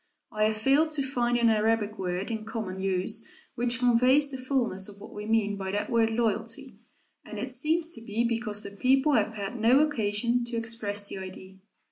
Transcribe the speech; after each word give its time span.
I 0.31 0.45
have 0.45 0.57
failed 0.57 0.89
to 0.93 1.03
find 1.03 1.37
an 1.37 1.49
Arabic 1.51 1.99
word 1.99 2.31
in 2.31 2.43
common 2.43 2.79
use 2.79 3.29
which 3.53 3.77
conveys 3.77 4.31
the 4.31 4.37
fullness 4.41 4.89
of 4.89 4.99
what 4.99 5.13
we 5.13 5.27
mean 5.27 5.57
by 5.57 5.69
that 5.73 5.91
word 5.91 6.09
"loyalty," 6.09 6.79
and 7.23 7.37
it 7.37 7.51
seems 7.51 7.93
to 7.93 8.01
be 8.01 8.23
because 8.23 8.63
the 8.63 8.71
people 8.71 9.11
have 9.13 9.35
had 9.35 9.59
no 9.59 9.79
occasion 9.81 10.43
to 10.45 10.57
express 10.57 11.07
the 11.07 11.19
idea. 11.19 11.57